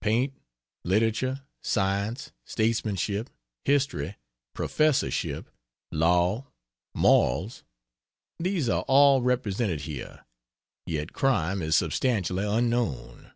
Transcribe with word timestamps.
Paint, 0.00 0.34
literature, 0.84 1.42
science, 1.60 2.30
statesmanship, 2.44 3.28
history, 3.64 4.14
professorship, 4.54 5.50
law, 5.90 6.46
morals, 6.94 7.64
these 8.38 8.68
are 8.68 8.82
all 8.86 9.22
represented 9.22 9.80
here, 9.80 10.24
yet 10.86 11.12
crime 11.12 11.62
is 11.62 11.74
substantially 11.74 12.44
unknown. 12.46 13.32